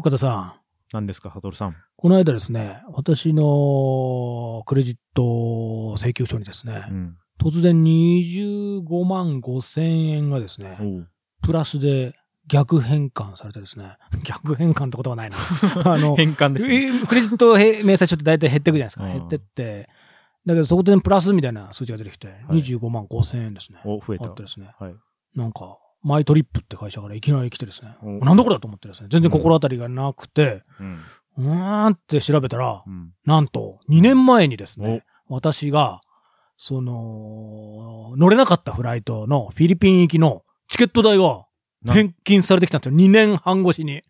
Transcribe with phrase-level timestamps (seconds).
[0.00, 0.52] 岡田さん、
[0.94, 1.76] 何ですか、サトルさん？
[1.96, 7.16] この間ですね、私のクレジット請求書にですね、うん。
[7.38, 10.78] 突然25万5千円がですね、
[11.42, 12.14] プラスで
[12.46, 15.36] 逆変換されてですね、 逆変換ってことはないな。
[15.84, 17.02] あの、変換ですね。
[17.02, 19.04] えクレジットへ明細書って大体減ってくじゃないですか。
[19.04, 19.90] うん減ってって、
[20.46, 23.80] だけどそこでプラスみたいな数字が出てきて、はい25万5千円ですね。
[23.84, 24.44] お、増えたあって。
[24.44, 24.70] ですね。
[24.78, 24.94] はい。
[25.34, 31.00] なんか、マイトリップって会社からいきなり来てですね、おなんだこれだと思ってですね、全然心当たりがなくて、うん。
[31.38, 33.12] うーんって調べたらう、ん。
[33.26, 36.00] なんと、2年前にですね、私が、
[36.56, 41.46] その、乗れなかったフライトのフィリピン行きのチケット代が
[41.82, 42.96] な返金されてきたんですよ。
[42.96, 44.02] 2年半越しに。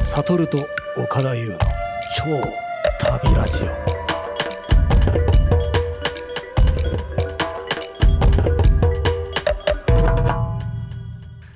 [0.00, 0.58] サトルと
[0.96, 1.58] 岡田優の
[2.16, 2.24] 超
[2.98, 4.03] 旅ラジオ。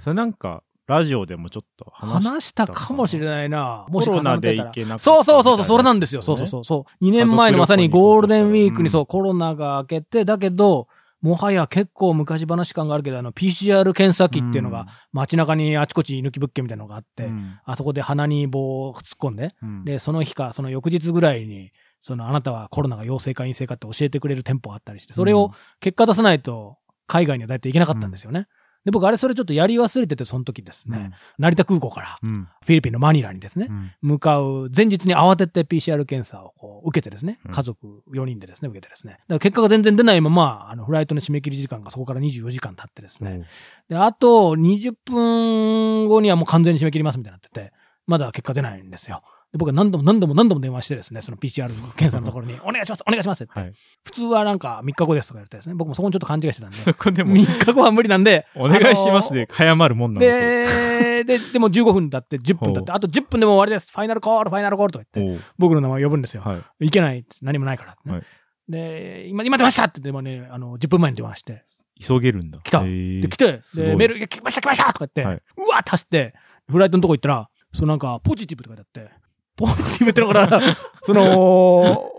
[0.08, 3.84] それなんか、ラジオでもちょっと話話したかもしれないな。
[3.90, 6.22] もしコロナで行けなかったそうそうそうそう、それなんですよ。
[6.22, 7.04] そうそうそうそう。
[7.04, 10.88] 2年前のまさにゴールデンウィークにそう、コロナが明けて、だけど、
[11.20, 17.58] もはや結構昔話感があるけど、あの、PCR 検査機っていうのが、街中にあちこち居抜き物件みたいなのがあって、うん。
[17.64, 19.84] あそこで鼻に棒を突っ込んで、うん。
[19.84, 28.46] で、その日か、その翌日ぐらいに、そのあなたはコロナが陽性か陰性かって教えてくれる店舗があったりして、それを結果出さないと海外には大体行けなかったんですよね。
[28.88, 32.48] で、僕あれそれちょっとやり忘れてて、その時ですね、成田空港からうん。
[32.64, 33.92] フィリピンのマニラにですねう、ん。
[34.00, 39.12] 向かう前日に慌てて PCR 検査をこう受けてですねうん、家族4人でですね、受けてですね。
[39.12, 43.46] だから結果が全然出ないまま、あの、フライトの締め切り時間がそこから24時間経ってですね。
[43.90, 47.74] で、あと20分後にはもう完全に締め切りますみたいになってて、
[48.06, 49.20] まだ結果出ないんですよ。
[49.52, 53.58] で僕は何度も何度も何度も電話してですね、その PCR 検査のところに、 お願いしますお願いしますって。
[53.58, 53.72] はい。
[54.04, 63.90] 普通はなんか3日後ですとか言ってですね、僕もそこにちょっと勘違いしてたんで、そこでも、3日後は無理なんで、お願いしますで、早まるもんなんですで、で、でも15分だって、10分だって、あと10分でも終わりです。
[63.92, 66.42] ファイナルコール、ファイナルコールとか言って、僕の名前呼ぶんですよ。
[66.42, 66.86] はい。
[66.86, 68.24] いけない何もないからってね、はい。
[68.68, 71.64] で、今、今出ましたってでもね、あの、10分前に電話して、
[72.00, 72.58] 急げるんだ。
[72.62, 72.82] 来た。
[72.82, 75.42] で、来て、で、メール、来ました来ましたとか言って、はい。
[75.56, 76.34] うわーって走って、
[76.70, 79.10] フライトのとこ行ったら、そのなんか、ポジティブとかだって、
[79.58, 80.60] ポジティブってのから、
[81.04, 82.10] その、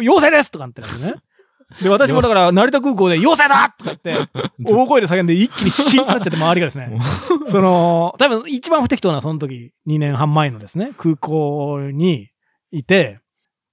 [0.00, 1.14] 陽性ですとかってなってね。
[1.82, 4.30] で、私もだから、成田空港で陽性だとか言って、
[4.64, 6.96] 大声で叫んで一気にシーンとなっちゃって周りがですね、
[7.46, 12.30] その、多分一番不適当なその時、2年半前のですね、空港に
[12.70, 13.20] いて、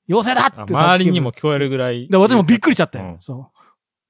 [0.07, 2.07] 陽性だあって周りにも聞こえるぐらい。
[2.09, 3.51] で、私もびっくりしちゃって、うんそ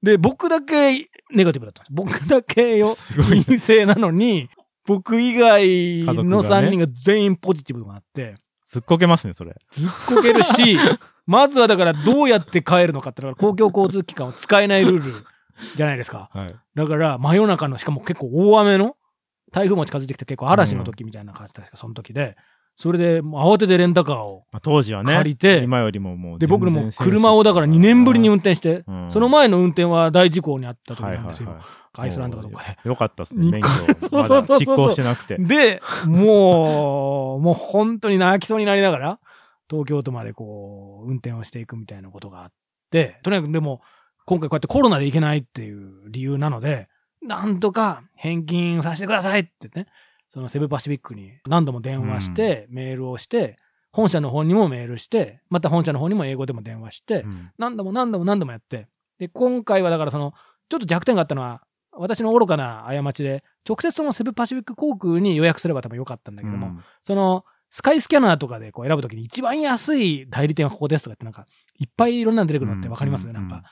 [0.02, 0.06] う。
[0.06, 1.84] で、僕だけネガティブだった。
[1.90, 2.94] 僕だけよ。
[3.28, 4.48] 陰性なのに、
[4.86, 9.54] 僕以外のがね3人が全員ポジティブとかなって、ずっこけますね、それ。
[9.70, 10.76] ずっこけるし、
[11.26, 15.26] まずはだからどうやって帰るのかって、公共交通機関を使えないルール
[15.76, 16.30] じゃないですか。
[16.32, 16.54] はい。
[16.74, 18.96] だから、真夜中の、しかも結構大雨の、
[19.52, 22.36] 台風も近づいてきて結構嵐の時みたいな感じだその時で。
[22.74, 25.14] それで、慌ててレンタカーをまあ、当時はね。
[25.14, 31.50] 借りて、今よりももうで、僕も車をだから2年ぶりに運転して、うんその前の運転は大事故にあった時はいなんですよ。
[31.50, 31.64] はいはい
[32.02, 32.88] アイスランドかどっかで。
[32.88, 33.68] よかったですね、二免許
[34.12, 35.36] まだ執行してなくて。
[35.38, 39.20] で、もう、もう本当に泣きそうになりながら、
[39.68, 42.52] 東京都までこう、運転をしていくみたいなことがあっ
[42.90, 43.80] て、とにかくでも、
[44.26, 46.88] 今回こうやってコロナで行けないっていう理由なので、
[47.22, 49.86] なんとか返金させてくださいってね、
[50.28, 53.56] そのセブパシフィックに何度も電話して、メールをして、
[53.92, 57.50] 本社の方にもメールして、また本社の方にも英語でも電話して、うん。
[57.56, 60.34] 何度も何度も何度もやって、で、今回はだからその、
[60.68, 61.62] ちょっと弱点があったのは、
[61.98, 66.84] 私の愚かな過ちで、直接そのセブパシフィック航空に予約すれば多分よかったんだけども、うん。
[67.02, 71.46] その、スカイスキャナーとかでこう選ぶときに一番安い代理店はここですとかってなんか、
[71.78, 73.64] いっぱいいろんなの出てくるのってわかります、うんなんか。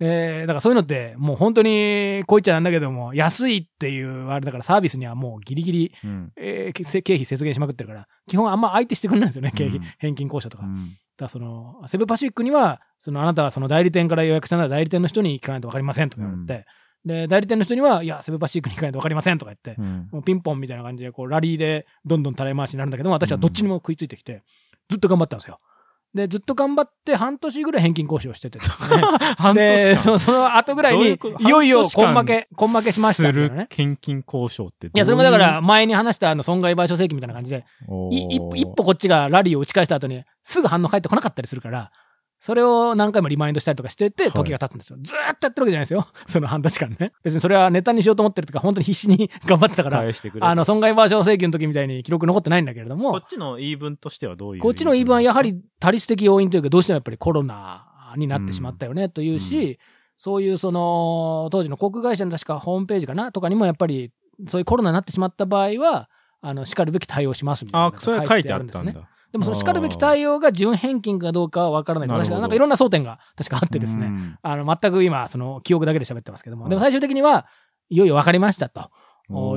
[0.00, 6.32] えー、だからそういうのって、もう本当に、こう言っちゃなんだけども、安いっていう、あれだからサービスにはもうギリギリ、うん。
[6.36, 10.64] えー、せ経費節減しまくってるから、基本あんま相手してくれないんですよね、経費、うん返金交渉とか。
[10.64, 16.66] だかうんらその、セブパシフィックには、そのあなたはその代理店から予約したなら代理店の人に行かないとわかりませんとか言われて、
[17.04, 24.42] で、代理店の人には、いや、セブパシフィックに行かないとわかりませんとか言って、うんもうピンポンみたいな感じで、こう、ラリーでどんどん垂れ回しになるんだけども、私はどっちにも食いついてきて、
[24.88, 25.58] ずっと頑張ったんですよ。
[26.14, 28.64] で、ずっと頑張って半年ぐらい返金交渉しててね。
[29.36, 33.66] 半で、年間そその後ぐらいに、どういうこといよいよ、半年間根負け、根負けしましたみするたいなね。
[33.68, 34.96] 献金交渉ってどういう？
[34.96, 41.90] いや、それもだから、前に話したあの、損害賠償請求みたいな感じで、おー、い一歩、一歩こっちがラリーを打ち返した後に、すぐ反応返ってこなかったりするから、
[42.44, 44.98] それを何回もリマインドしたりとかしてて、はい時が経つんですよ。
[45.00, 46.06] ずーっとやってるわけじゃないですよ。
[46.28, 47.12] その半年間ね。
[47.22, 57.86] 別にそれはネタにしようと思ってるとか、本当に必死に 頑張ってたから、返してくれとあの、損害賠償請求の時みたいに記録残ってないんだけれどこもっ、ちの言い分としてはどういうこっちの言い分はやはり多律的要因というか、どうしてもやっぱりコロナ
[58.18, 59.84] になってしまったよねというし、う
[60.18, 64.12] そういうその、当時の航空会社の確かホームページかなとかにもやっぱり
[64.48, 66.10] そういうコロナになってしまった場合は、
[66.42, 68.94] あの、叱るべき対応しますみたいなあそれは書いてあるんですね。
[69.34, 72.14] でもその叱るべき対応が準返金かどうかは分からないと。
[72.14, 74.06] 確かなんかいろんな争点が確かあってですね。
[74.06, 76.62] うんあの、全く今、その、記憶だけで喋ってますけども。
[76.62, 77.46] はいでも最終的には、
[77.88, 78.88] いよいよ分かりましたと。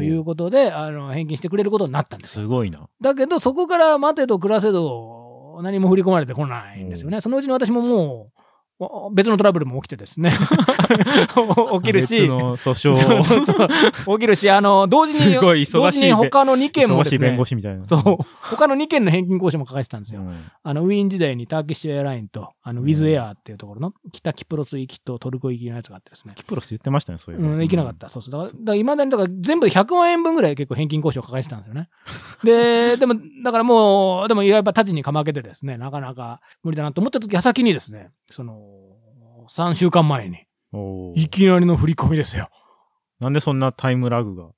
[0.01, 2.41] いうことで、あの、返金してくれることになったんですよ。
[2.45, 2.89] すごいな。
[2.99, 7.21] だけど、そこから待てど暮らせど、何も振り込まれてこないんですよね。
[7.21, 8.36] そのうちに私ももう、お
[9.11, 10.31] 別のトラブルも起きてですね。
[11.81, 12.21] 起きるし。
[12.21, 13.23] 別の訴訟そうを。
[13.23, 13.53] そうそ
[14.13, 14.19] う。
[14.19, 17.85] 起きるし、あの、同時に、すごい忙しい同時に他の2件もですね忙しい弁護、士みたいな。
[17.85, 20.21] そう、他の2件の返金交渉も抱えてたんですよ。
[20.21, 26.33] うんあの、ウィーン時代にターキッシュエアラインと、あの、ウィズエアーっていうところの、北キプロス行きとトルコ行きのやつがあってですね。
[26.35, 27.53] キプロス言ってましたね、そういうの。
[27.53, 28.09] うん、行けなかった。
[28.09, 28.31] そうそう。
[28.31, 31.89] だから、だから未だに、だから全部で100万円分ぐらい結構返金交渉を抱えてたんですよね。
[32.43, 38.59] で、でも、だからもう、でもやっぱ立ちにかまけてですね、なかなか無理だなと思った時、矢先にですね、その、
[39.49, 40.37] 3週間前に、
[41.15, 42.49] いきなりの振り込みですよ。
[43.19, 44.49] なんでそんなタイムラグが？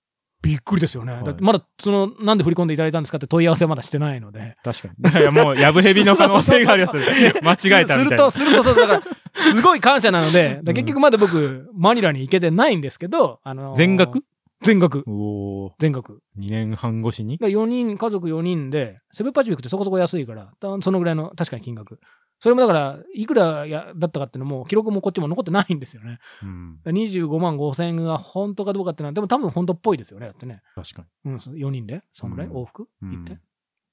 [0.41, 1.12] びっくりですよね。
[1.13, 4.56] はいだってまだ、その、なんで振り込んでいただいたんですかって問い合わせはまだしてないので。
[4.63, 5.19] 確かに。
[5.21, 6.94] いや、もう、やぶヘビの可能性があるやつ。
[6.95, 8.03] 間違えたみたいな。
[8.06, 9.03] すると、すると、そう、だから、
[9.33, 14.24] すごい感謝なので、 結局まだ僕、マニラに行けてないんですけど、あのー全額？
[14.62, 15.03] 全額。
[15.07, 16.21] おー全額。
[16.38, 17.38] 2年半越しに？
[17.38, 22.00] だ4人、家族4人で、セブパチュークってそこそこ安いから、だそのぐらいの確かに金額。
[22.39, 26.19] それもだから、いくらやだったかっていうのも、記録もこっちも残ってないんですよね。
[26.41, 26.77] うん。
[26.83, 30.62] だから25万5千円が本当かどうかっていうのは、でも多分本当っぽいですよね、だってね。
[30.75, 32.88] 確かうん、そう4人で、そんぐらい、うん往復？
[33.01, 33.18] に。
[33.18, 33.33] 行って？
[33.33, 33.41] うん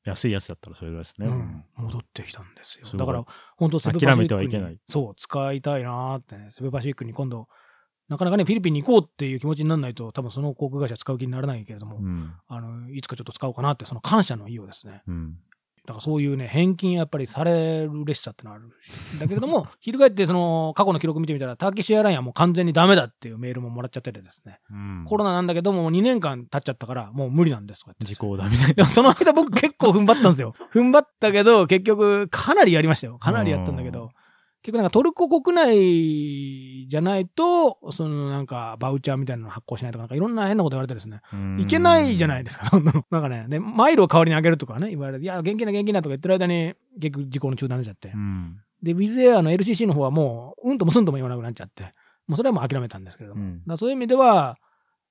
[0.06, 1.26] 安いやつだったらそれぐらいですね。
[1.26, 2.86] うん、戻ってきたんですよ。
[2.96, 3.24] だから、
[3.56, 4.78] 本当セブパシフィックに諦めてはいけない。
[4.88, 7.48] そう、使いたいなーってね、セブパシフィックに今度、
[8.08, 12.32] なかなかね、フィリピンに行こうっていう気持ちにならないと、多分その航空会社使う気にならないけれども、うん。
[12.46, 15.38] あの、いつかちょっと使おうかなって、その感謝の意をですね、うん。
[15.86, 18.70] だからそういうね、返金やっぱりされる列車ってのはあるん
[19.20, 25.04] だけれども、 翻ってその過去の記録見てみたら、ターキッシュエアラインはもう完全にダメだっていうメールももらっちゃっててですね、うん。
[25.06, 30.54] コロナなんだけども、もう2年間経っちゃったから、もう無理なんですとか言って時効だみたいいや、 その間僕結構踏ん張ったんですよ。
[30.74, 33.18] 踏ん張ったけど、結局、かなりやりましたよ。
[33.18, 34.10] かなりやったんだけうんど、
[34.66, 41.20] 結局なんかトルコ国内じゃないと、そのなんかバウチャーみたいなの発行しないとか、なんかいろんな変なこと言われてですね。
[41.32, 41.62] な。
[41.62, 43.04] いけないじゃないでですか、 そんなの。
[43.08, 48.08] なんかね、で、マイルを代わりにあげるとかね、言われて、いや、現金だ現金だとか言ってる間に、結局事故の中断出ちゃって。
[48.08, 48.56] うん。
[48.82, 51.94] で、ウィズエアの LCC の方はもう、うんともすんとも言わなくなっちゃって、
[52.26, 53.42] もうそれはもう諦めたんですけれども。
[53.42, 54.58] うんだそういう意味では、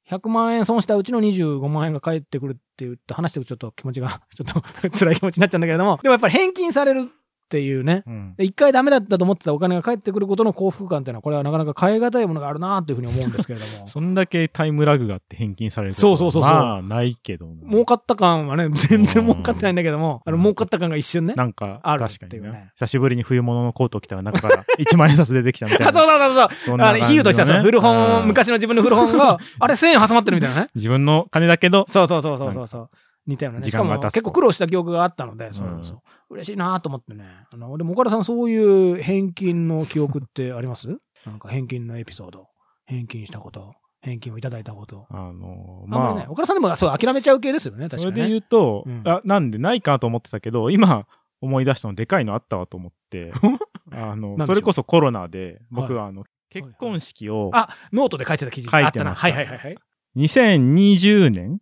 [0.10, 7.10] 100万円損したうちの25万円が返ってくるって言って話してるとちょっと気持ちが、 ちょっと辛い気持ちになっちゃうんだけれども、でもやっぱり返金される
[7.45, 8.36] っていうね、うん。
[8.56, 13.88] 回ダメだったと思ってたお金が返ってくることの幸福感っていうのは、これはなかなか変え難いものがあるなというふうに思うんですけれども。
[13.88, 17.69] そんだけタイムラグがあって返金されるそうそうそうそうまあ、ないけどな。
[17.69, 21.36] 儲かった感はね、全然儲かってないんだけども、あの、儲かった感が一瞬ね。
[21.36, 22.71] なんか、ある確かにっていうねね。
[22.75, 26.00] 久しぶりに冬物のコート着たら中から 1万円札出てきたみたいあ、な。
[26.00, 26.44] そうそうそうそう。
[26.44, 30.69] あの、そんな感じのね比喩としてはそう、古本、うん昔の自分の古本が、あれ1000円挟まってるみたいなね。
[30.75, 32.89] 自分の金だけど、そうそうそうそうそうそう。
[33.27, 33.66] 似たようなね。
[33.66, 36.01] しかも時間が経つと結構苦労した記憶があったので、そうそう。
[36.31, 37.25] 嬉しいなと思ってね。
[37.51, 40.88] あの、でも岡田さんそういう返金の記憶ってあります？
[41.25, 42.48] なんか返金のエピソード。
[42.86, 43.74] 返金したこと。
[44.01, 45.07] 返金をいただいたこと。
[45.10, 48.16] あの、あんまりね、ま岡田さんでもそう諦めちゃう系ですよね、あ、確かに、ね。
[48.16, 51.07] それで言うとうん、あ、なんでないかなと思ってたけど、今
[51.42, 53.31] 思い出したのでかいのあったわと思って、
[53.92, 59.12] あのそれこそコロナで、僕ははあの、結婚式を、あ、ノートで書いてた記事書いてあったな。
[59.12, 59.78] ましたはいはいはいはい。
[60.16, 61.60] 2020年？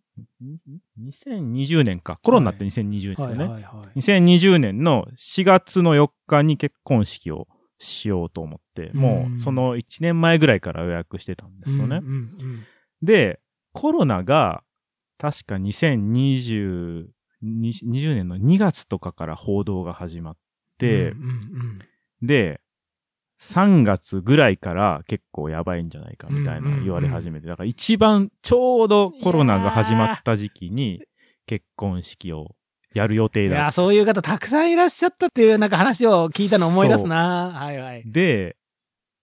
[1.00, 2.18] ?2020 年か。
[2.22, 3.44] コロナって2020ですよね。
[3.44, 3.98] はいはいはい。
[3.98, 7.48] 2020年の4月の4日に結婚式を
[7.78, 11.98] しようと思って、もうんうその1年前ぐらいから予約してたんですよね。
[11.98, 12.64] うんうんうん
[13.02, 13.40] で、
[13.72, 14.62] コロナが
[15.18, 17.06] 確か2020
[17.44, 20.36] 20年の2月とかから報道が始まっ
[20.78, 21.78] て、うんうんうん
[22.22, 22.60] で、
[23.44, 31.02] 3月ぐらいから結構やばいんじゃないかみたいな言われ始めて、だから一番ちょうどコロナが始まった時期に
[31.46, 32.56] 結婚式を
[32.94, 37.50] やる予定だいや、そういう方たくさんいらっしゃったっていうなんか話を聞いたの思い出すな。
[37.54, 38.02] はいはい。
[38.06, 38.56] で、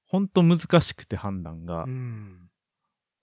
[0.06, 2.50] ほんと難しくて判断が、うん。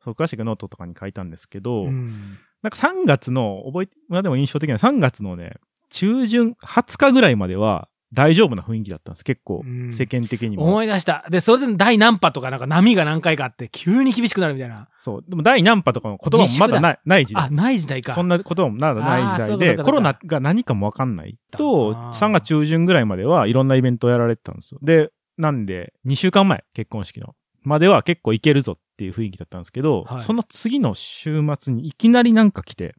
[0.01, 2.39] そう、詳しくノートとかに書いたんですけど、うん。
[2.63, 5.59] なんか3月の、覚えて、まあでも印象的な3月のね、
[5.91, 9.25] 中旬、20日ぐらいまでは大丈夫な雰囲気だったんです。
[9.25, 10.65] 結構うん、世間的にも。
[10.65, 11.27] 思い出した。
[11.31, 14.89] で、それで第何波とかなんか波が何回かあって急に厳しくなるみたいな。
[14.99, 15.25] そう。
[15.29, 17.51] でも第何波とかの言葉もまだない、ない時あ、代。
[17.51, 18.15] ない時代か。
[18.15, 24.81] そんな言葉もまだない時代で、コロナが何かもわかんないと、あー3月中旬ぐらいまではいろんなイベントをやられてたんですよ。
[24.83, 27.35] で、なんで、2週間前、結婚式の。
[27.63, 32.95] までは結構いけるぞっていう雰囲気だったんですけど、はいその次の週末にいきなりなんか来て、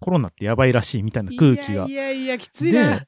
[0.00, 1.92] コロナってやばいらしいみたいな空気がい。
[1.92, 3.06] やいやいや、きついなで。、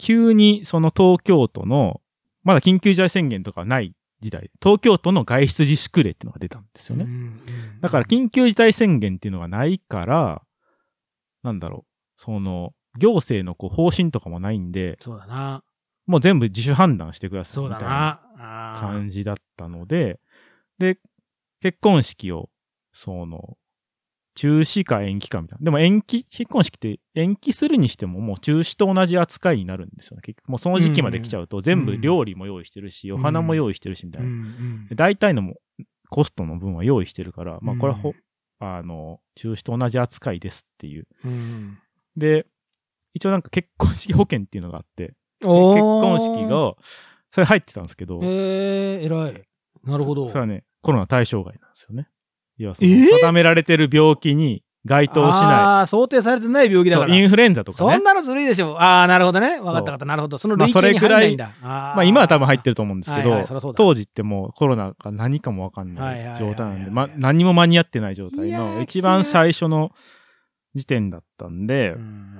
[0.00, 2.00] 急にその東京都の、
[2.42, 7.06] まだ緊急事態宣言とかない時代、東京都の外出自粛令っていうのが出たんですよね。
[7.80, 10.42] だから緊急事態宣言っていうのがないから、
[11.42, 15.62] なんだろう、その、行政のこう方針とかもないんで、そうだな。
[16.06, 18.20] もう全部自主判断してくださいみたいな
[18.80, 20.18] 感じだったので、
[20.78, 20.98] で、
[21.60, 22.48] 結婚式を、
[22.92, 23.58] その、
[24.40, 25.64] 中止か延期かみたいな。
[25.66, 30.22] でも延期、結婚式って延期するにしてももう中止と同じ扱いになるんですよね。
[30.22, 34.96] 結局もうその時期まで来ちゃうと全部料理も用意してるし、うんお花も用意してるしみたいうんな。
[34.96, 35.56] 大体のも
[36.08, 38.14] コストの分は用意してるから、まあこれはほ、うん
[38.66, 41.06] あの、中止と同じ扱いですっていう。
[41.22, 41.78] うん
[42.16, 42.46] で、
[43.12, 46.74] 一応なんか結婚式保険っていうのがあって、結婚式が、
[47.30, 49.42] それ入ってたんですけど、ええ、偉い。
[49.84, 50.28] なるほど。
[50.28, 52.08] それはね、コロナ対象外なんですよね。
[52.62, 53.10] 要はそえー？
[53.10, 55.44] の、定められてる病気に該当しない。
[55.44, 57.14] ああ、想定されてない病気だから。
[57.14, 58.04] インフルエンザとかねそん。
[58.04, 58.80] なのずるいでしょ。
[58.80, 59.60] ああ、なるほどね。
[59.60, 60.04] わかったわかった。
[60.06, 60.38] なるほど。
[60.38, 61.52] その類型に入んないんだ。
[61.62, 69.92] ままあ今は多分入ってると思うんですけど、はいはい当時ってもうコロナが何かもわかんない状態なんで、ま、何も間に合ってない状態の一番最初の
[70.74, 72.36] 時点だったんで、うん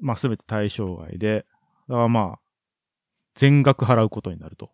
[0.00, 1.44] まあすべて対象外で、
[1.88, 2.38] だからまあ、
[3.34, 4.70] 全額払うことになると。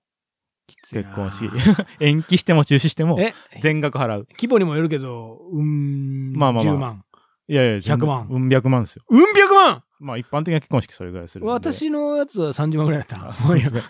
[0.66, 1.50] 結婚式。
[2.00, 4.26] 延期しても中止しても、え、全額払う。
[4.32, 7.04] 規模にもよるけど、うん、まあまあまあ10万。
[7.48, 9.04] いやいや、全100万うん、百万ですよ。
[9.08, 11.46] うん、百万まあ一般的な結婚式それぐらいする。
[11.46, 13.34] 私のやつは30万ぐらいだったあな。
[13.34, 13.82] そうですね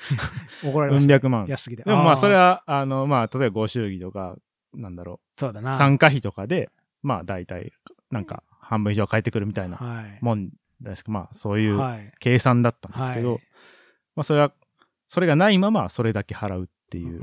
[0.64, 1.14] うん 怒られました。
[1.14, 1.46] 百万。
[1.46, 1.84] 安すぎて。
[1.84, 4.36] でもまあそれは、は、あの、まあ例えばご祝儀とか、
[4.74, 5.74] なんだろう、そうだな。
[5.74, 6.70] 参加費とかで、
[7.02, 7.72] まあ大体、
[8.10, 10.18] なんか半分以上返ってくるみたいなはい。
[10.20, 10.50] もん
[10.80, 11.12] ですか。
[11.12, 12.10] まあそういうはい。
[12.18, 13.42] 計算だったんですけど、はい
[14.14, 14.52] まあそれは、
[15.12, 17.20] それがないままそれだけ払うっていう。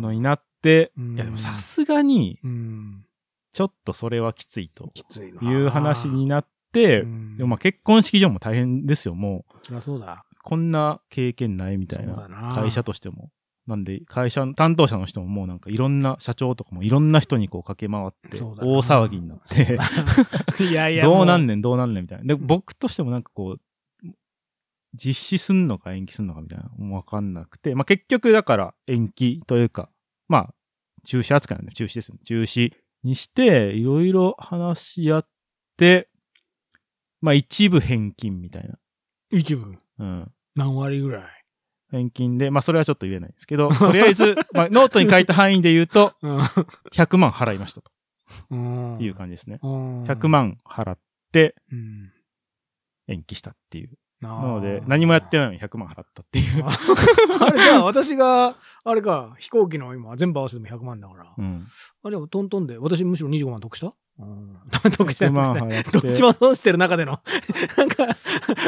[0.00, 3.04] のになって、うんいやでもさすがに、うん。
[3.52, 5.30] ちょっとそれはきついときつい
[5.66, 9.80] う話になって、うんでもまあ結婚式場も大変ですよ、もう。
[9.82, 10.24] そうだ。
[10.42, 13.28] こんな経験ないみたいなな会社としても。
[13.66, 19.78] なんで、会社の担当者の人ももうなんかいろんな社長とかもいろんな人にこう駆け回って、大騒ぎになって、
[20.64, 21.04] いやいや。
[21.04, 22.24] ん どうなんねん、どうなんねんみたいな。
[22.24, 23.60] で、僕としてもなんかこう、
[24.94, 29.88] 実施すんのか延期すんのかみたいな、もうわかんなくて、まあ結局だから延期というか、
[30.28, 30.54] まあ、
[31.04, 32.20] 中止扱いなんで中止ですよね。
[32.24, 32.72] 中止
[33.02, 35.28] にして、いろいろ話し合っ
[35.76, 36.08] て、
[37.20, 38.78] まあ一部返金みたいな。
[39.30, 40.30] 一部、うん。
[40.54, 41.24] 何割ぐらい？
[41.90, 46.38] 返金で、まあそれはちょっと言えないんですけど、 とりあえず、まあノートに書いた範囲で言うと、うん。
[46.40, 47.90] 100万払いましたと
[48.50, 49.58] うんいう感じですね。
[49.62, 50.98] うん100万払っ
[51.32, 52.12] てうん。
[53.08, 53.90] 延期したっていう。
[54.22, 56.64] ななので、何もやってないのに100万払ったっていう。
[57.40, 61.34] あれじゃあ、私が、あれか、飛行機の今、全部合わせても100万だから。
[61.36, 61.66] うん。
[62.04, 63.92] あ、でもトントンで、私むしろ25万得した？
[64.20, 64.56] うん。
[64.96, 66.00] 得した100万得。
[66.00, 67.20] どっちも損してる中での、
[67.76, 68.06] なんか、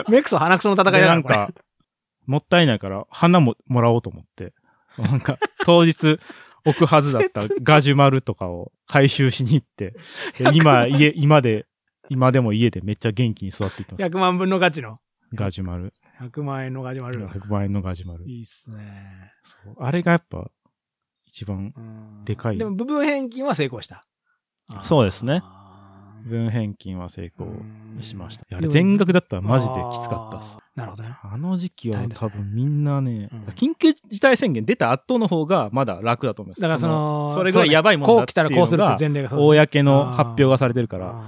[0.09, 1.55] メクソ鼻くその戦いだから、これでなんか、
[2.27, 4.55] もったいないから、花ももらおうと思って。
[4.99, 6.19] なんか、当日
[6.65, 9.95] 置くはずだった ガジュマルとかを回収しに行って、
[10.39, 11.67] で今、家、今で、
[12.09, 14.05] 今でも家でめっちゃ元気に育っていってます。
[14.05, 14.99] 100万分の価値の。
[15.35, 15.93] ガジュマル。
[16.21, 17.27] 100万円のガジュマル。
[17.27, 18.25] 100万円のガジュマル。
[18.29, 19.33] いいっすね。
[19.43, 20.51] そうあれがやっぱ、
[21.27, 24.03] 一番、うんでかいでも部分返金は成功した。
[24.83, 26.29] そうですねあー。
[26.29, 27.51] 分返金は成功う
[27.99, 28.47] んしました。
[28.57, 30.59] あれ全額だったらマジできつかったっす。
[30.75, 31.17] なるほどね。
[31.23, 36.63] あの時期は多分みんなね、うん緊急事態宣言出た後の方がまだ楽だと思います。
[36.63, 41.25] だからその、それぐらいやばいもんだこう来っていうのたらこうするってが、公の発表がされてるから、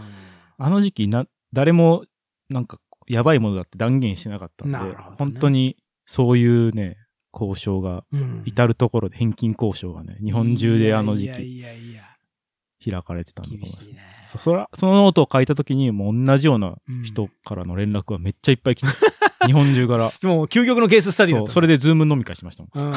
[0.58, 2.04] あの時期な、誰も
[2.48, 4.84] なんかやばいものだって断言してなかったんで、ね
[5.18, 6.96] 本当にそういうね、
[7.32, 11.64] 交渉が、うん至るところで返金交渉がね、日本中であの時期
[12.90, 13.90] 開かれてたんだと思います。
[13.90, 13.98] ね。
[14.26, 18.86] そそら、そのノートを書いた時にもう同じような人からの連絡がめっちゃいっぱい来て、
[19.46, 20.04] 日本中から。
[20.24, 21.48] もう究極のケーススタディだった。
[21.48, 22.94] そう、それで Zoom 飲み会しましたもん、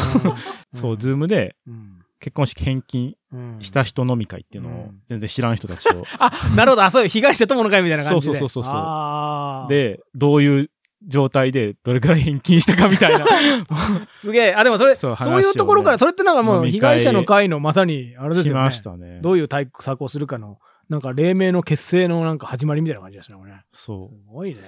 [0.74, 6.04] そう、 Zoom でうん結婚式返金うんした人飲み会っていうのをうん全然知らん人たちを。
[6.20, 6.84] あ、なるほど。
[6.84, 8.38] あ、そういう被害者友の会みたいな感じで。
[8.38, 10.72] そうそうそうそうで、どういう
[11.08, 13.26] 状態でどれくらい返金したかみたいな。
[14.20, 14.54] すげえ。
[14.54, 18.60] あ、でもそれ、そそうう,、話をねいうところから、それってなんかもう被害者の会のまさに、あれですよね。
[18.60, 19.20] 来ましたね。
[19.22, 20.58] どういう対策をするかの、
[20.90, 23.62] なんか黎明の結成のなんか始まりみたいな感じですね、これね。
[23.72, 24.62] そすごいね。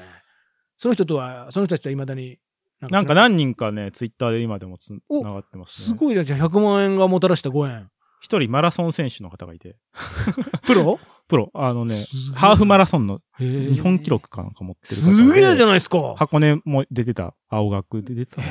[0.77, 2.39] その人とは、その人たちとは未だに。
[2.81, 2.91] う。
[2.91, 5.87] なんか何人かね、ツイッターで今でもつおながってますね。
[5.87, 6.25] すごいじゃん。
[6.25, 7.89] じゃあ100万円がもたらした5円。
[8.21, 9.77] 一人マラソン選手の方がいて、
[10.65, 10.99] プロ？
[11.27, 14.95] プロ、あのねハーフマラソンの日日本記録かなんか持ってる。
[14.95, 16.13] すげえじゃないですか。
[16.17, 18.41] 箱根も出てた、青学で出てた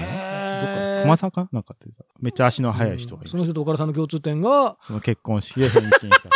[1.02, 2.04] 駒沢かなんか出てた。
[2.20, 3.32] めっちゃ足の速い人がいました。
[3.32, 6.30] その人と岡田さんの共通点が、その結婚式で返金した。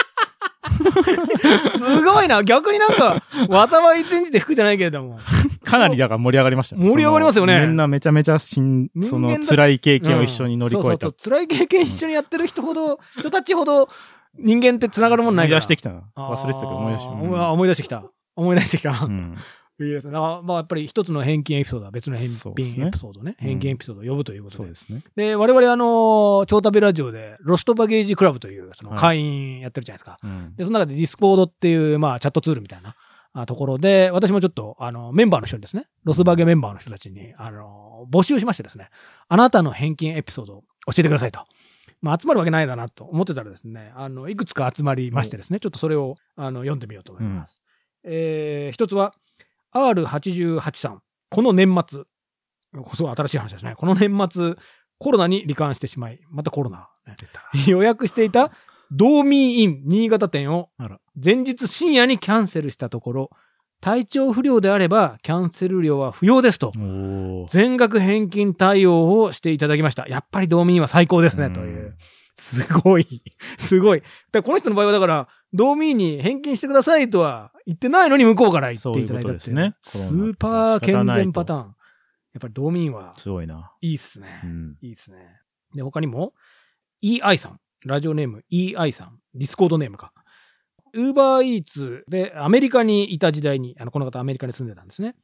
[1.78, 2.42] すごいな。
[2.42, 3.22] 逆になんか、
[3.68, 5.18] 災い転じて服じゃないけれども。
[5.64, 6.88] かなりだから盛り上がりましたね。
[6.88, 11.14] 盛り上がりますよねみんなめちゃめちゃしん、その辛い経験を一緒に乗り越えたうんそうそう。
[11.18, 13.88] そう辛い経験一緒にやってる人ほど、人たちほど
[14.38, 15.56] 人間って繋がるもんないから。
[15.56, 16.02] 思い出してきたな。
[16.16, 18.04] 忘れてたけど思い出してあー思い思い出してきた。
[18.36, 18.90] 思い出してきた。
[18.90, 19.36] うん。
[19.86, 20.12] いいですね。
[20.12, 23.36] だからまあやっぱり一つの返金エピソードは別の返金そうですねエピソードね。
[23.40, 24.56] うん返金エピソードを呼ぶということで。
[24.56, 25.02] そうですね。
[25.16, 30.18] で、我々あの、超旅ラジオで、ロストバゲージクラブという、その会員やってるじゃないですか。
[30.22, 30.56] うん。
[30.56, 32.94] で、その中で Discord っていう、まあ、チャットツールみたいな
[33.34, 38.90] あところで、私もちょっと、あの、メンバーの人にですね、ロスバゲメンバーの人たちに、あの、募集しましてですね、
[39.28, 41.40] あなたの返金エピソードを教えてくださいと。
[42.00, 47.60] まあ、集まるわけないだなと思ってたらですね、あの、いくつか集まりましてですね、ちょっとそれを、あの、読んでみようと思います。
[48.04, 49.14] えー、一つは、
[49.74, 51.02] R88 さん。
[51.30, 52.04] この年末、
[52.94, 53.74] すごい新しい話ですね。
[53.76, 54.54] この年末、
[54.98, 56.88] コロナに罹患してしまい、またコロナ。
[57.66, 58.50] 予約していた
[58.90, 60.70] ドーミーイン新潟店を
[61.22, 63.30] 前日深夜にキャンセルしたところ、
[63.80, 66.72] 体調不良であればキャンセル料は不要ですと、
[67.48, 70.06] 全額返金対応をしていただきました。
[70.08, 71.96] やっぱりドーミーインは最高ですね、という。
[72.36, 73.22] すごい。
[73.58, 74.00] すごい。
[74.00, 74.06] こ
[74.52, 79.56] の人の場合はだから、ドーミーに返金してくださいとは言ってないのに向こうから言っていただいたっていう。
[79.56, 81.60] そういうことですねスーパー健全パターン。
[81.60, 81.68] や
[82.38, 83.72] っぱりドーミーはすごいな。
[83.80, 84.40] いいっすね。
[84.42, 84.76] うん。
[84.82, 85.18] いいですね。
[85.74, 86.34] で、他にも、
[87.02, 87.60] EI さん。
[87.86, 89.20] ラジオネーム EI さん。
[89.34, 90.12] Discord ネームか。
[90.94, 95.14] ウーバーイーツでアメリカにいた時代に、あの、この方アメリカに住んでたんですね。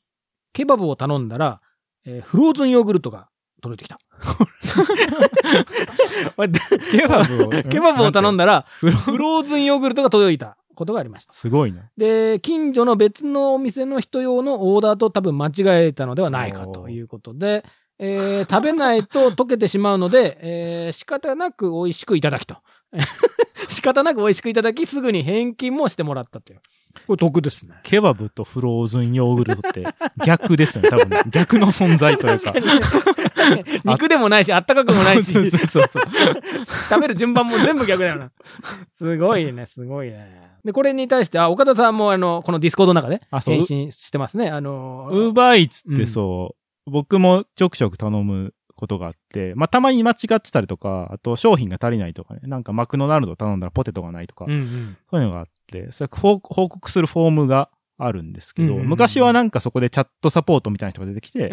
[0.52, 1.60] ケバブを頼んだら、
[2.04, 3.28] えーフローズンヨーグルトが
[3.60, 3.98] 届いてきた。
[6.90, 8.46] ケバブをケバブを頼んだ。
[8.46, 11.32] だら、フローズンヨーグルトが届いたことがありました。
[11.32, 11.82] すごいな。
[11.96, 15.52] で、近所の別のお店の人用のオーダーと多分間違
[15.88, 17.64] えたのではないかということで、
[17.98, 22.56] えー食べないと溶けてしまうので、えー仕方なく美味しくいただきと。
[23.68, 26.60] 仕方なく美味しくいただき、すぐに返金もしてもらったという。
[27.06, 27.74] これ得ですね。
[27.82, 29.86] ケバブとフローズンヨーグルトって
[30.24, 31.22] 逆ですよね、多分ね。
[31.30, 32.52] 逆の存在というか。
[33.84, 36.02] 肉でもないし、あったかくもないし、そうそうそうそう。
[36.88, 38.30] 食べる順番も全部逆だよな。
[38.96, 40.50] すごいね、すごいね。
[40.64, 43.54] で、これに対して、あ、岡田さんもあの、この Discord の中であそう？
[43.54, 44.50] 返信してますね。
[44.50, 46.54] あの、ウーバーイーツってそ
[46.86, 54.96] う、僕もちょくちょく頼むことがあって、まあ、たまに間違ってたりとか、あと商品が足りないとかね、なんかマクドナルド頼んだらポテトがないとか、うんうん。
[55.10, 61.50] そういうのがあって、それ報報告するフォームがあるんですけど、うん昔はなんかそこでチャットサポートみたいな人が出てきて、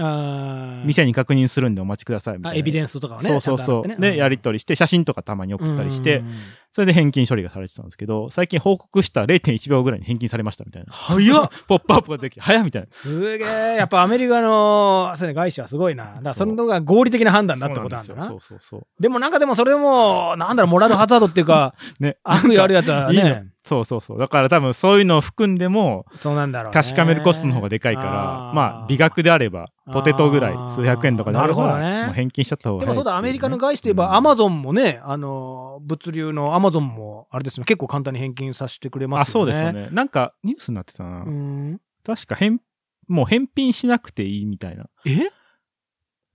[0.85, 2.55] 店に確認するんでお待ちくださいみたいな。
[2.55, 3.29] あエビデンスとかをね。
[3.29, 3.87] そうそうそう。
[3.87, 6.33] ねで、やり取りして、写真とかたまに送ったりして、うん
[6.77, 10.93] それで返金処理がされてたんですけど、最近報告した0.1秒ぐらいに返金されましたみたいな。
[10.93, 12.87] 早っ ポップアップができて、早っみたいな。
[12.91, 13.47] すげえ。
[13.77, 16.05] やっぱアメリカの、そうね、外資はすごいな。
[16.05, 18.23] だからそののが合理的な判断だってことなんだな。
[18.23, 18.81] そうそうそう。
[18.99, 22.17] でもなんかでもそれも、なんだろう、モラルハザードっていうか、 ね。
[22.23, 24.17] 悪意あるやつはいいのね、そうそうそう。
[24.17, 26.81] だから多分そういうのを含んでも、そうなんだろうね。
[26.81, 28.09] 確かめるコストの方がでかいから、
[28.53, 39.51] まあ、美学であれば、ポテトぐらい数百円とかであれば、なるほどねもう返金しちゃった方がでもそうだ、アメリカの外外資といえば、アマゾンもね、あの、物流のアマゾンも、あれですね、結構簡単に返金させてくれますよね。
[39.51, 39.89] あ、そうですよ。
[39.89, 39.89] ね。
[39.91, 41.23] なんか、ニュースになってたな。
[41.23, 41.81] うん。
[42.05, 42.59] 確か返、
[43.07, 44.85] もう返品しなくていいみたいな。
[45.05, 45.29] え？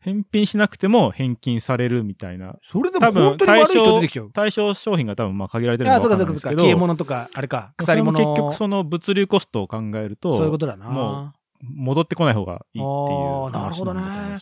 [0.03, 2.57] 返品しなくても返金されるみたいな。
[2.63, 4.31] それでも本当に悪い人出てきちゃう？
[4.33, 6.61] 対象商品が多分まあ限られてるのあ、かそうかそうかそうか。
[6.61, 8.13] 消え物とか、あれか、鎖物。
[8.19, 10.89] 結局その物流コストを考えると、そういうことだな。
[10.91, 14.01] も戻ってこない方がいいっていうあー話なるほどね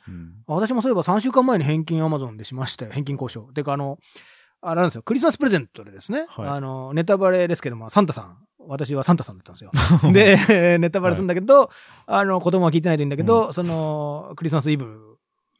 [0.08, 2.92] うん私もそういえば3週間前に返金アマゾンでしましたよ。
[2.92, 3.52] 返金交渉。
[3.52, 3.98] てか、あの、
[4.62, 5.02] あれなんですよ。
[5.02, 6.24] クリスマスプレゼントでですね。
[6.28, 8.38] はいあの、ネタバレですけども、サンタさん。
[8.66, 9.70] 私はサンタさんだったんですよ。
[10.12, 11.70] で、ネタバレするんだけど、
[12.06, 15.09] あの、子供は聞いてないといいんだけど、その、クリスマスイブ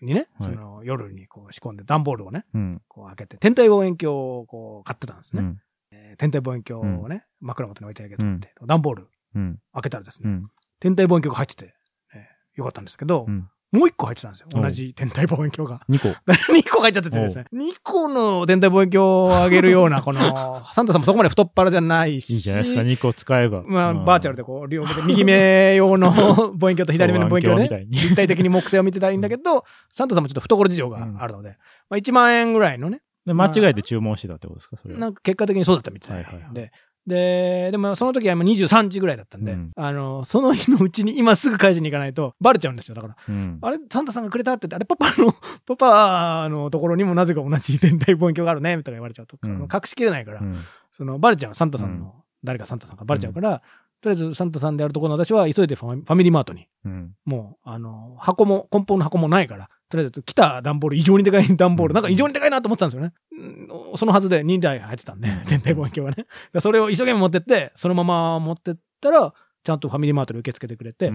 [0.01, 2.83] にね、はいその、夜にこう仕込んで、段ボールをね、うん。
[2.89, 5.43] こう開けて、天体望遠鏡をこう買ってたんですね。
[5.43, 5.61] うん。
[5.93, 9.59] えー天体望遠鏡をね、枕元に置いてあげて、うん段ボールうん。
[9.73, 10.51] 開けたらですね、うん。
[10.81, 11.75] 天体望遠鏡が入ってて、
[12.15, 14.49] えーよかったんですけど、うんもう一個入ってたんですよ。
[14.51, 15.81] 同じ天体望遠鏡が。
[15.89, 16.09] 2個。
[16.53, 17.45] 2個入っちゃっててですね。
[17.53, 20.21] 2個の天体望遠鏡をあげるような、この、
[20.75, 22.35] サンタさんもそこまで太っ腹じゃないし。
[22.35, 23.63] いいじゃないですか、2個使えば。
[23.65, 31.57] まあ、うんバーチャルでこう、両目で、右目用の望遠鏡と左目の望遠鏡で、 ね、立体的に木星を見てたらいいんだけど、サンタさんもちょっと懐事情があるので、
[31.89, 35.01] まあ1万円ぐらいのね、で間違えて注文してたってことですか、それは。
[35.01, 36.73] なんか結果的にそうだったみたいはいはいはいで。
[37.07, 42.95] で、でもその時は今23時ぐらいだったんで、うんあの、その日のうちに今すぐ返しに行かないとバレちゃうんですよ。
[42.95, 43.57] だから、うん。
[43.61, 45.33] あれ、サンタさんがくれたって言って、あれ、パパの、
[45.67, 50.61] パパのところにもなぜか同じ天体望遠鏡があるね、とか言われちゃうと、うん隠しきれないから、うん
[50.93, 53.63] その、バレちゃう、サンタさんの、誰かサンタさんがバレちゃうから、
[54.01, 57.15] とりあえずサンタさんであるところの私は急いでファミリーマートに、うん。
[57.25, 63.13] もう、あの、箱も、梱包の箱もないから、とりあえず来た段ボール、異常にでかい段ボール、なんか異常にでかいなと思ってたんですよね。
[63.33, 63.97] うん。
[63.97, 66.27] そのはずで2台入ってたんで、天体望遠鏡はね。
[66.63, 71.11] それを一生懸命持ってって、そのまま持ってったら、ちゃんとファミリーマートで受け付けてくれて。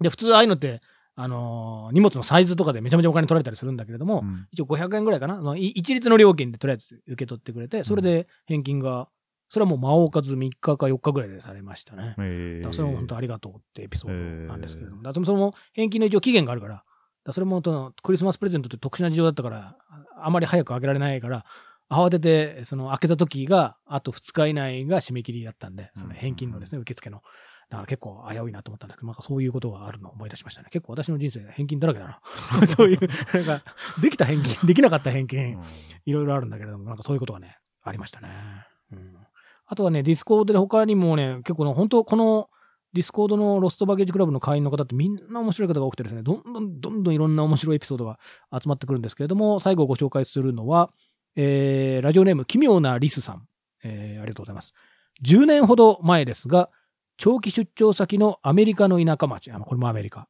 [0.00, 0.80] で、普通ああいうのって、
[1.16, 4.46] あのー荷物のサイズとかでめちゃめちゃお金取られたりするんだけれども、うん。
[4.52, 5.34] 一応500円ぐらいかな。
[5.34, 9.08] あのい一律の料金でとりあえず受け取ってくれて、それで返金が、
[9.48, 12.14] それはもう間を置かず3日か4日ぐらいでされましたね。
[12.18, 16.84] えだからそれも本当ありがとうってエピソードなんですけれども、だからそれも返金の一応期限があるから
[17.32, 19.76] それもそのクリスマスプレゼントって特殊な事情だったから、
[20.16, 21.44] ああまり早く開けられないから、
[21.90, 27.22] 慌てて、その開けた時が、あと2日以内が締め切りだったんで、その返金のですね、受付の。
[27.70, 30.68] だから結構危ういなと思ったんですけど、なんかそういうことがあるのを思い出しましたね。
[30.70, 32.20] 結構私の人生返金だらけだな。
[32.66, 32.98] そういう、
[33.34, 33.62] なんか、
[34.00, 35.58] できた返金、できなかった返金、
[36.06, 38.28] いろいろあるんだけれども、なんかそういうことがね、ありましたね。
[38.92, 39.16] うん。
[39.66, 42.48] あとはね、 Discord で他にもね、結構ね、本当この
[42.92, 48.18] Discord のロストバゲージクラブの会員の方ってみんな面白い方が多くてですね、どんどんどんどんいろんな面白いエピソードが
[48.52, 50.90] 集まってくるんですけれども、最後ご紹介するのは、
[51.36, 53.46] えー、ラジオネーム奇妙なリスさん。
[53.84, 54.72] えー、ありがとうございます。
[55.24, 56.70] 10年ほど前ですが、
[57.16, 60.28] 長期出張先のアメリカの田舎町、あのこれもアメリカ。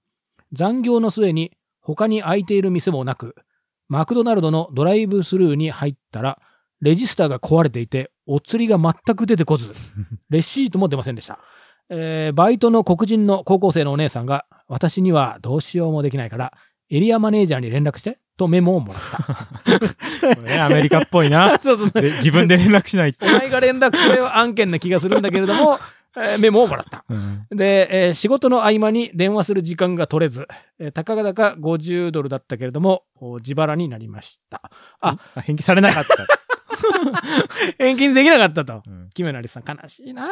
[0.53, 3.35] 残業の末に他に空いている店もなく、
[3.89, 6.41] マクドナルドのドライブスルーに入ったら、
[6.81, 9.73] レジスターが壊れていて、お釣りが全く出てこず、
[10.31, 11.41] レシートも出ませんでした。
[11.91, 16.53] えーバイトの黒人の高校生のお姉さんが、私にはどうしようもできないから、
[16.91, 20.37] エリアマネージャーに連絡して、とメモをもらった。
[20.37, 21.59] これねアメリカっぽいな。
[21.63, 21.91] そうそう。
[21.91, 23.27] で自分で連絡しないと。
[23.27, 25.79] お前が連絡すれば案件な気がするんだけれども、
[26.17, 27.05] えーメモをもらった。
[27.09, 30.47] うんで、えー仕事の合間に電話する時間が取れず、
[30.79, 34.71] えーたかがだか50ドルだったけれども、お自腹になりました。
[35.01, 36.17] あ、返金されなかった。
[37.79, 38.83] 返金できなかったと。
[38.87, 40.29] うんキメナリさん悲しいな。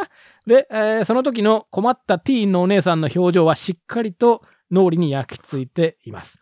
[0.47, 6.39] で、えーその時の困ったティーンのお姉さんの表情はしっかりと脳裏に焼き付いています。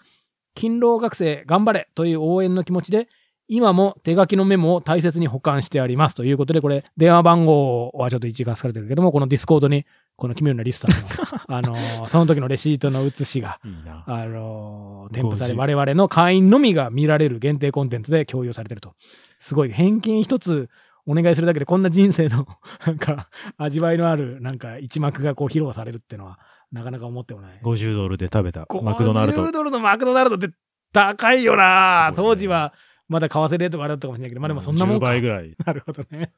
[0.55, 3.09] 勤労学生頑張れという応援の気持ちで、
[3.47, 9.85] 今も手書きのメモを大切に保管してありますということで、これ、電話番号はちょっと隠されてるけども、この Discord に、
[10.17, 10.97] この奇妙なリスさんの、
[11.55, 14.05] あのーその時のレシートの写しが、いいな。
[14.07, 18.95] あのー添付され、50我々の会員のみが見られる限定コンテンツで共有されてると。
[19.44, 20.70] すごい、返金一つ
[21.07, 22.46] お願いするだけでこんな人生の、
[22.87, 23.28] なんか、
[23.59, 26.38] 味わいのある、なんか、一幕がこう披露されるっていうのは、
[26.72, 27.61] なかなか思ってもない。
[27.62, 29.52] 50ドルで食べたマクドナルド50。
[29.52, 30.48] ドルのマクドナルドって
[30.92, 32.72] 高いよな、ね当時は、
[33.07, 35.07] まだ為替レートがあれだったかもしれないけど、まあでもそんなもん10か。
[35.09, 35.54] 倍ぐらい。
[35.66, 36.33] なるほどね。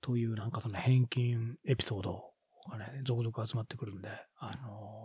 [0.00, 2.30] という、なんかその返金エピソード
[2.70, 4.08] がね、続々集まってくるんで、
[4.38, 5.03] あのー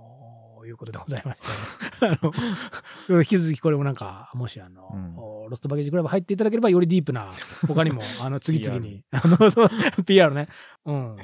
[0.65, 5.49] いうことでございまして、あの、 引き続きこれもなんか、もしあの、うん。
[5.49, 7.29] ロストバゲージクラブ入っていただければ、よりディープな、
[7.67, 10.47] 他にも、 あの、次々に、 あの、PR ね、
[10.85, 11.17] うん。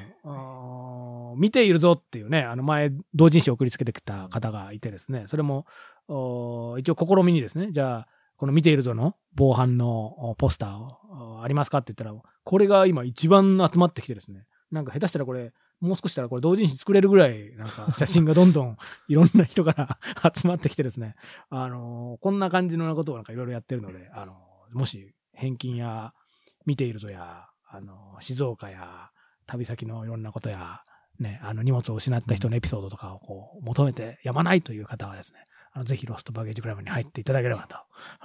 [1.38, 5.66] 見ているぞっていうね、あの前、同人誌を送りつけてきた方がいてですね、それも、
[6.08, 15.52] お一応試みにですね、じゃあ、この見ているぞの防犯のおポスターありますかって言ったら、これが今一番集まってきてですね、なんか下手したらこれ、
[15.86, 18.76] もう少したらこれ同人誌作れるぐらい、なんか 写真がどんどん
[19.08, 19.98] いろんな人から
[20.34, 21.16] 集まってきてですね、
[21.48, 24.36] あのこんな感じのことをなんかいろいろやってるので、あの
[24.72, 26.12] もし返金や
[26.64, 29.10] 見ているとや、あの静岡や
[29.46, 30.80] 旅先のいろんなことや、
[31.18, 35.46] ね、あの荷物を失った人のエピソードとかをこう求めてやまないという方はですね、
[35.76, 37.68] あのぜひロストバゲージクラブに入っていただければ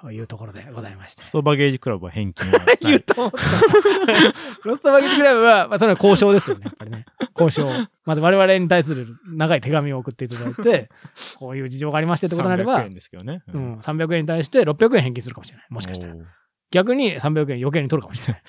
[0.01, 1.23] というところでございまして。
[1.23, 3.03] ストバゲージクラブは返金はな 言うい。
[3.03, 4.69] と思った。
[4.69, 7.05] ロストバゲージクラブは、まあ、それは交渉ですよね、やっぱりね。
[7.37, 7.69] 交渉。
[8.05, 10.89] まず我々に対する長い手紙を送っていただいて、
[11.35, 13.43] こういう事情がありましてってことになれば300円、ですけどね。
[13.53, 13.59] う。
[13.59, 15.65] ん、300円に対して600円返金するかもしれない。
[15.69, 16.15] もしかしたら。
[16.71, 18.39] 逆に300円余計に取るかもしれな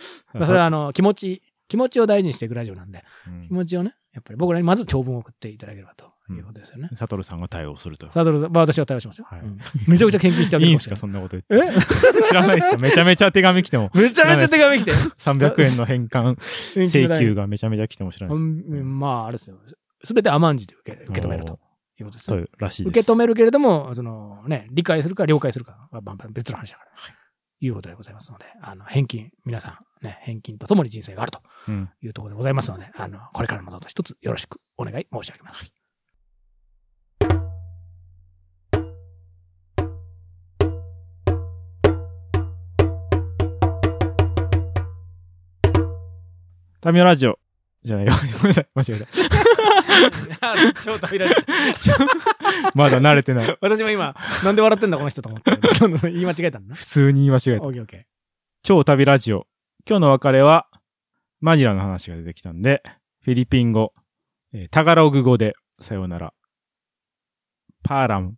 [0.45, 0.47] い。
[0.47, 6.89] それはあの、気持ち、気持ちを大事にしていくラジオなんで、うん気持ちをね、やっぱり僕らにまず長文を送っていただければということですよね。
[6.95, 8.11] サトルさんが対応すると。
[8.11, 9.27] サドルさん、まあ私は対応しますよ。
[9.29, 10.97] はいうんめちゃくちゃ献金してあげいいんすか。
[10.97, 11.79] そんなこと言って。
[11.79, 12.79] え知らないっすよ。
[12.79, 13.91] めちゃめちゃ手紙来ても。
[13.95, 14.93] めちゃめちゃ手紙来て。
[14.93, 16.37] 300円の返還
[16.75, 18.45] 請求がめちゃめちゃ来ても知らないです。
[18.45, 18.47] う
[18.83, 19.59] んまあ、あれですよ。
[20.05, 21.59] すべて甘んじて受け受け止めると
[21.99, 22.45] いうことですね。
[22.59, 22.91] らしいです。
[22.91, 26.91] 受け止めるけれども、そのね、理解するか了解するかはまあ別の話だから。
[27.65, 31.89] いうことでございますので、あの、返金、皆さん、ね、返金とともに人生があるとうん。
[32.03, 35.73] いうところでございますので、あの、これからもどうぞ一つよろしくお願い申し上げます。
[46.83, 47.39] タミオラジオ。
[47.85, 48.13] じゃないよ。
[48.39, 48.69] ごめんなさい。
[48.75, 49.07] 間違えた。
[50.83, 51.35] 超旅立
[51.81, 51.91] ち
[52.75, 53.57] まだ慣れてない。
[53.63, 56.11] 私も今、なんで笑ってんだこの人と思って。
[56.11, 56.75] 言い間違えたんだな。
[56.75, 57.67] 普通に言い間違えた。
[57.67, 58.07] オッケーオッケ
[58.65, 59.47] 超旅ラジオ。
[59.89, 60.67] 今日の別れは、
[61.41, 62.83] マニラの話が出てきたんで、
[63.23, 63.95] フィリピン語、
[64.53, 66.35] えータガログ語で、さようなら。
[67.85, 68.35] パーラム。